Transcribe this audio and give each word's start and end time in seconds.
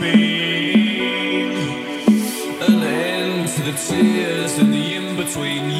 been 0.00 1.56
an 2.62 2.82
end 2.82 3.48
to 3.48 3.62
the 3.62 3.72
tears 3.72 4.58
and 4.58 4.72
the 4.72 4.94
in 4.94 5.16
between. 5.16 5.75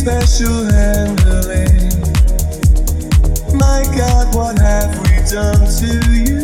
special 0.00 0.64
handling. 0.64 1.90
My 3.52 3.84
God, 3.98 4.34
what 4.34 4.58
have 4.58 4.96
we 5.02 5.12
done 5.28 5.60
to 5.76 5.90
you? 6.16 6.40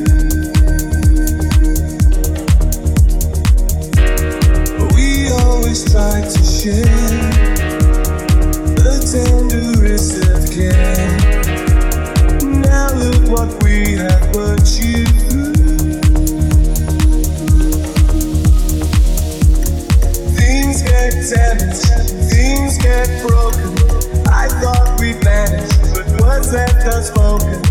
We 4.95 5.31
always 5.41 5.91
try 5.91 6.21
to 6.21 6.43
share 6.45 6.85
the 8.77 8.95
tenderest 9.09 10.21
of 10.29 10.45
care. 10.53 11.17
Now 12.61 12.93
look 12.93 13.23
what 13.31 13.65
we 13.65 13.97
have 13.97 14.21
put 14.35 14.61
you 14.85 15.07
through. 15.31 15.55
Things 20.37 20.83
get 20.83 21.13
damaged. 21.33 21.87
things 22.31 22.77
get 22.77 23.27
broken 23.27 23.46
words 26.37 26.53
left 26.53 26.85
unspoken 26.85 27.63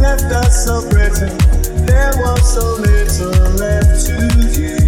left 0.00 0.24
us 0.24 0.64
so 0.64 0.82
bitter. 0.90 1.26
There 1.86 2.12
was 2.16 2.54
so 2.54 2.74
little 2.76 3.50
left 3.52 4.06
to 4.06 4.48
give. 4.56 4.87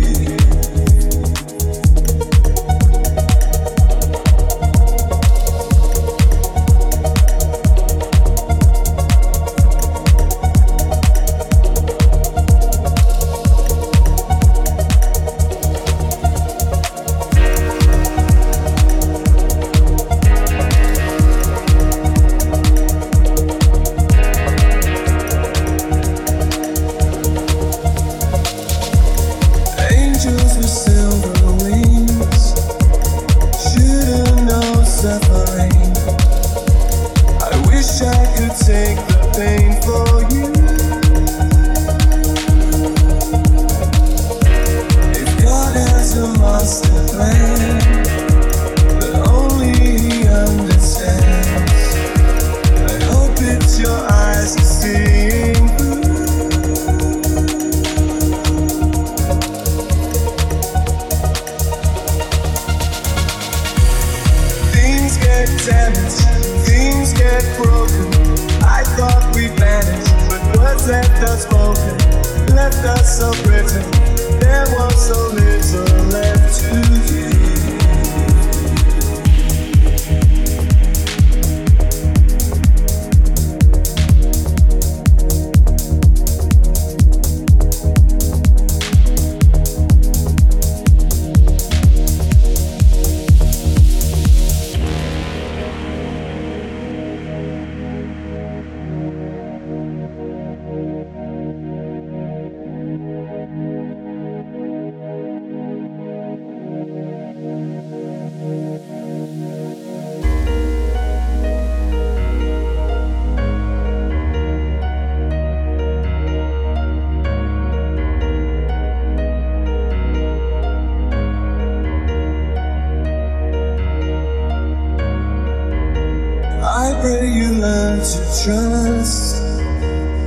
To 128.01 128.17
trust. 128.43 129.37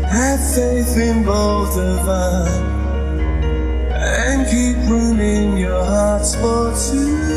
Have 0.06 0.40
faith 0.54 0.96
in 0.96 1.24
both 1.24 1.75
of 1.75 2.08
us. 2.08 2.50
And 3.92 4.46
keep 4.46 4.78
room 4.88 5.20
in 5.20 5.58
your 5.58 5.84
hearts 5.84 6.36
for 6.36 6.70
two. 6.86 7.34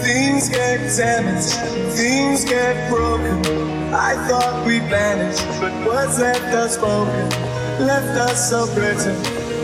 Things 0.00 0.48
get 0.48 0.78
damaged, 0.96 1.54
things 1.96 2.44
get 2.44 2.88
broken. 2.88 3.44
I 3.92 4.14
thought 4.28 4.64
we 4.64 4.78
vanished, 4.78 5.44
but 5.60 5.72
words 5.84 6.20
left 6.20 6.54
unspoken, 6.54 7.28
left 7.84 8.16
us 8.16 8.48
so 8.48 8.66
bitter. 8.76 9.14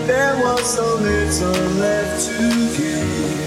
There 0.07 0.37
was 0.43 0.75
so 0.75 0.97
little 0.97 1.71
left 1.79 2.29
to 2.31 2.77
give. 2.77 3.46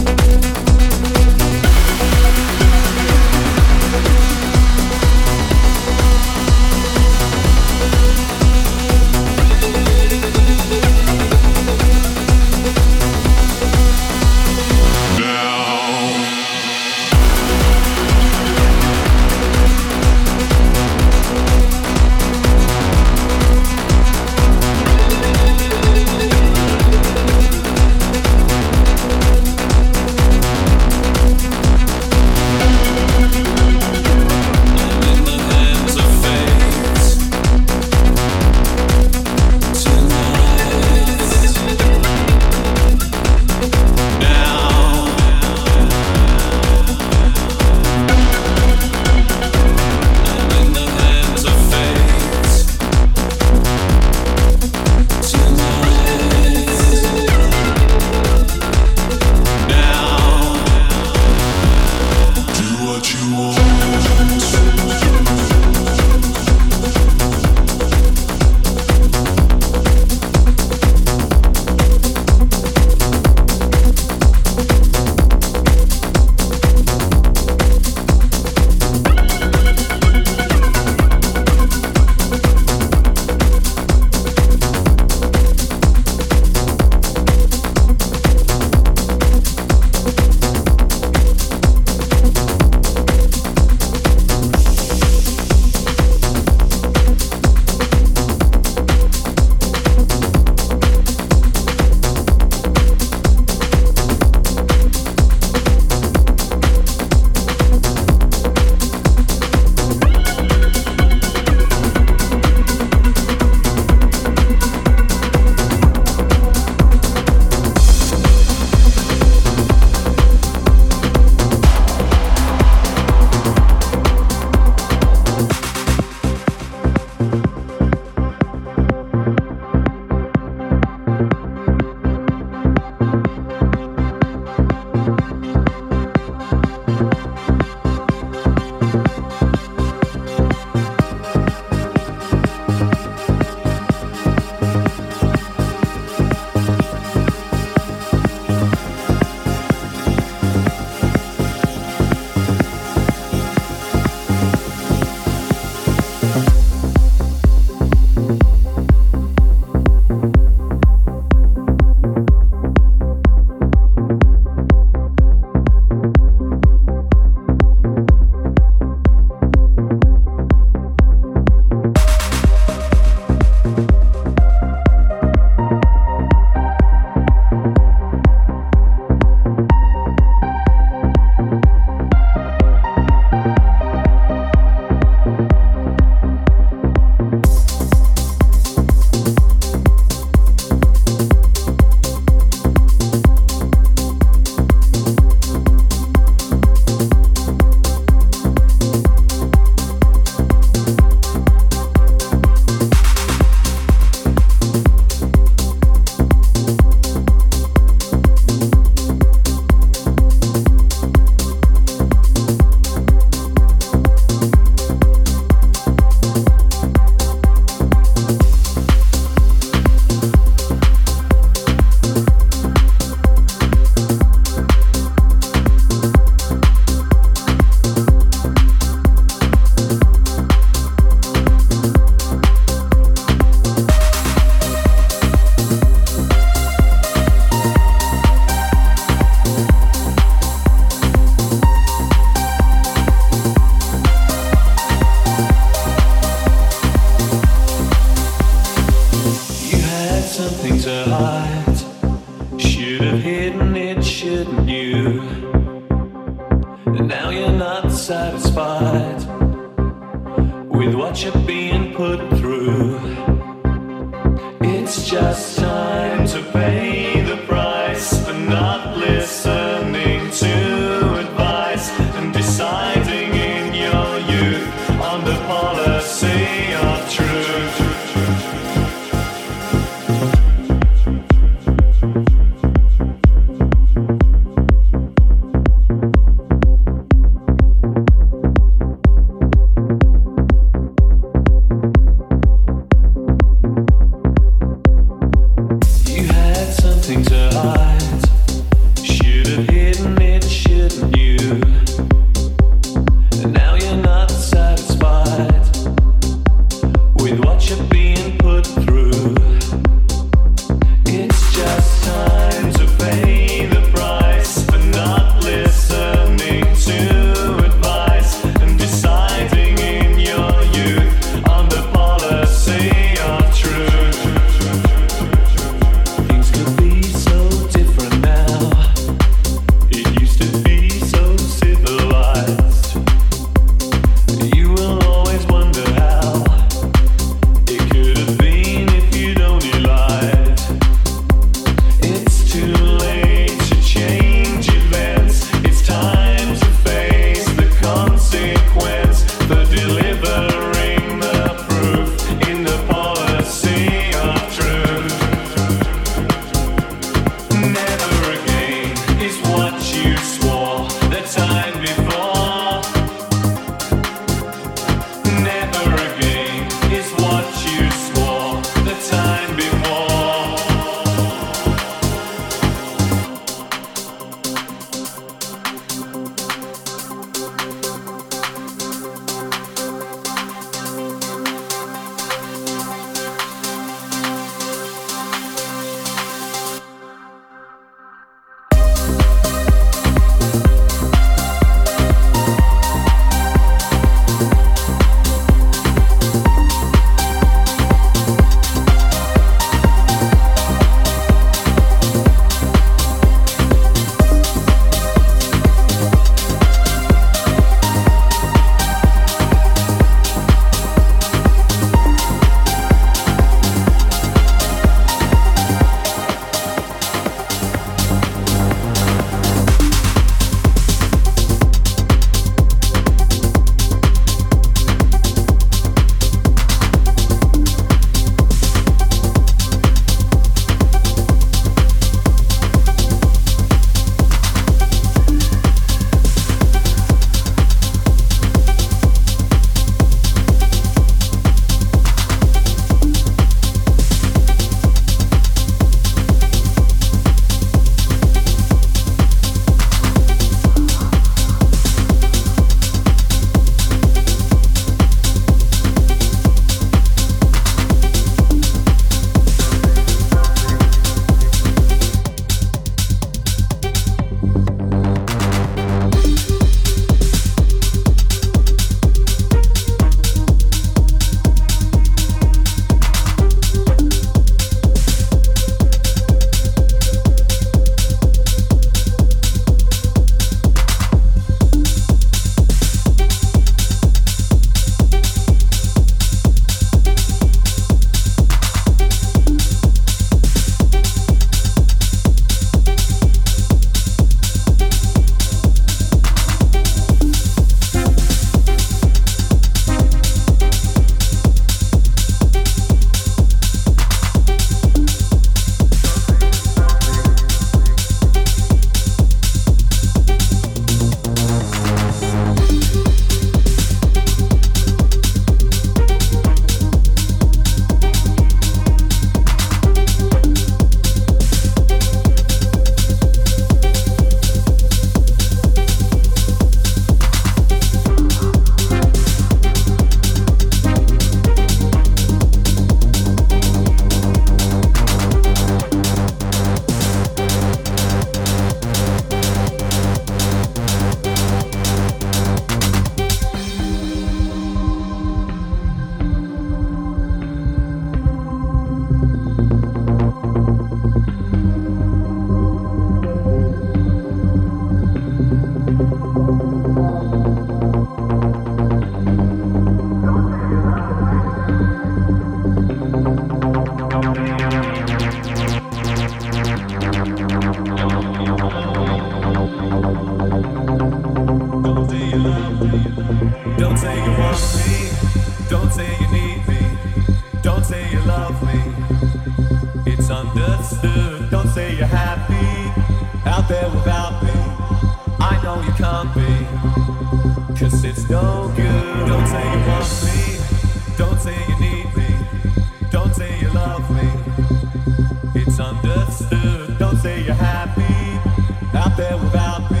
There 599.16 599.36
without 599.36 599.90
me. 599.90 600.00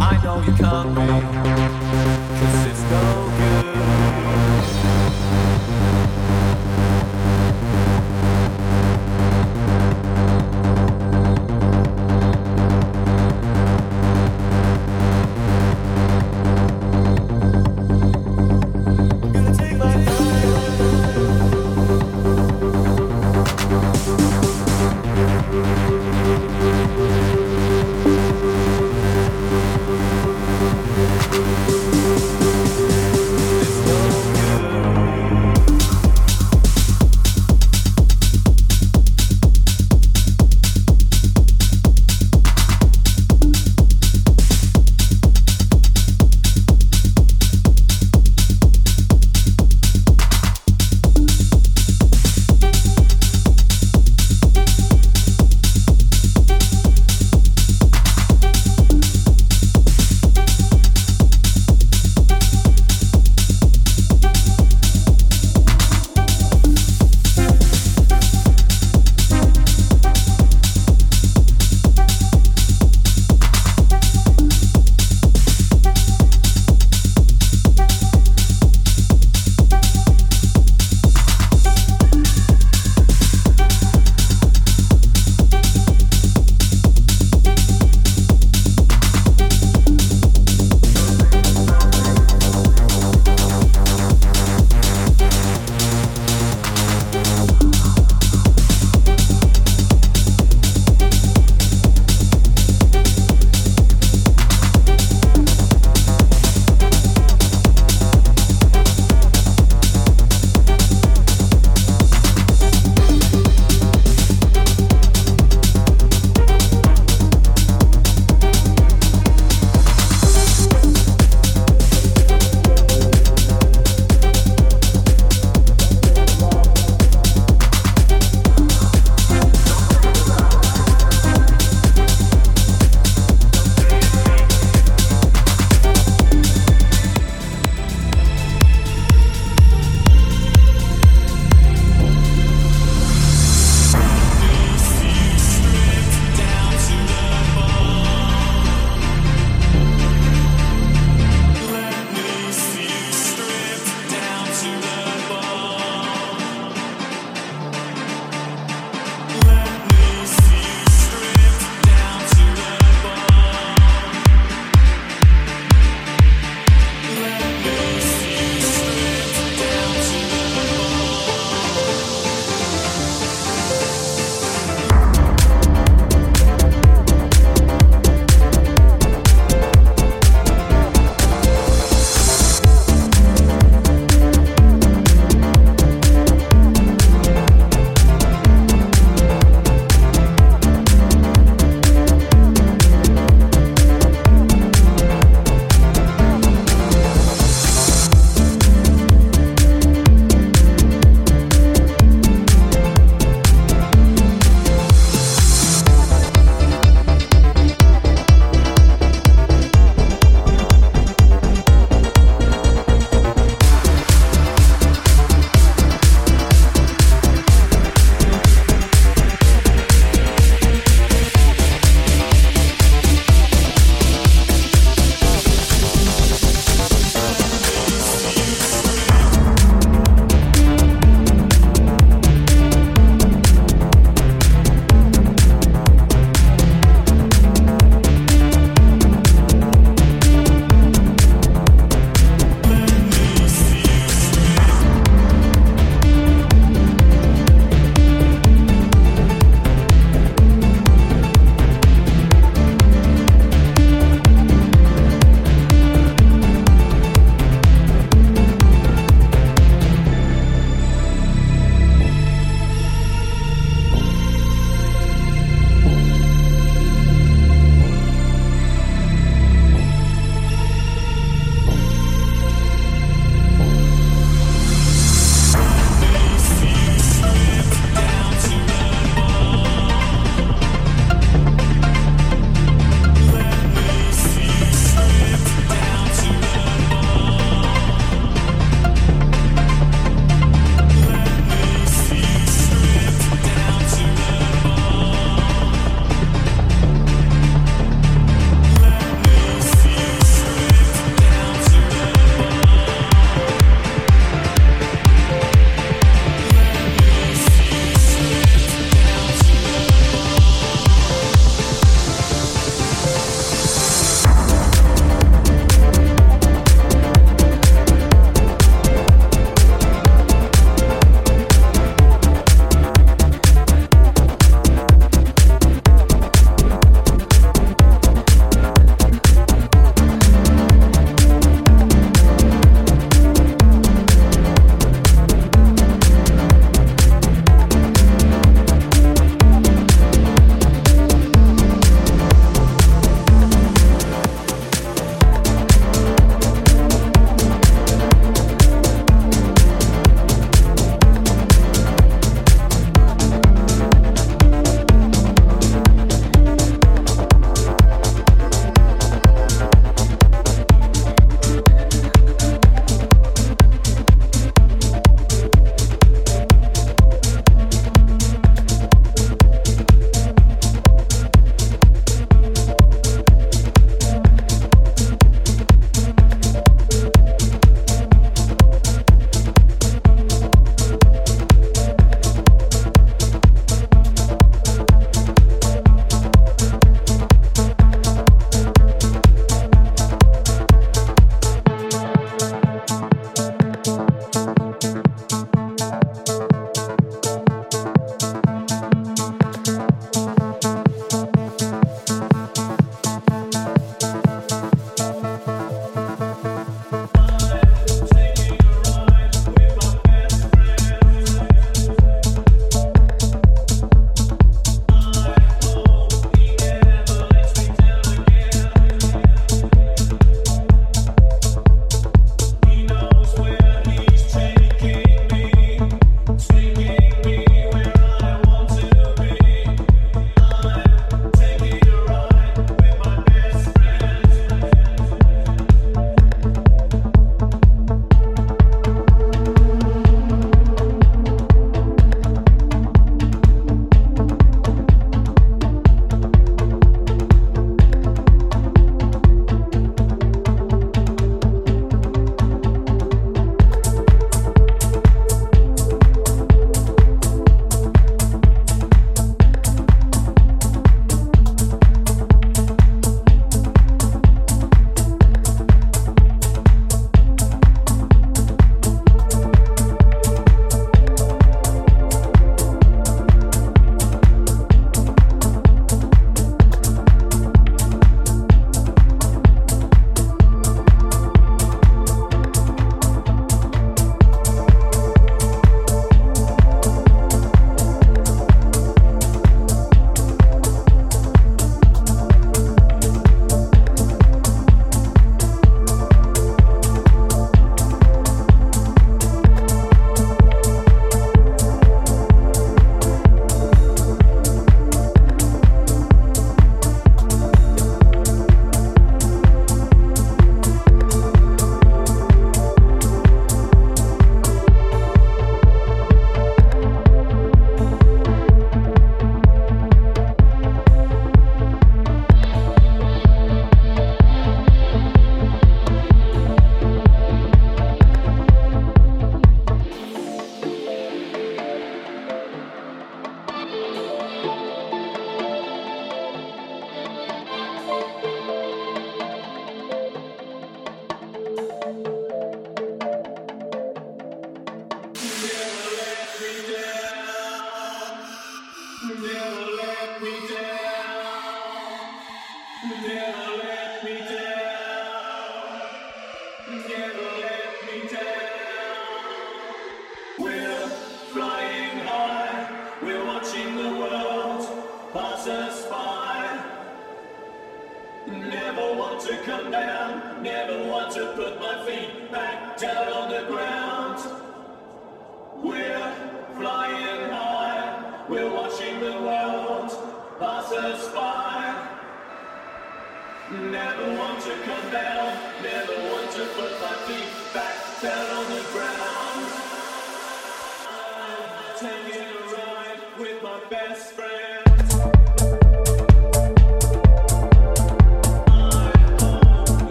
I 0.00 0.20
know 0.22 0.42
you 0.42 0.52
can't 0.54 0.94
be, 0.94 1.65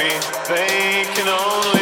enjoy 0.00 0.28
can 1.14 1.28
silence 1.28 1.77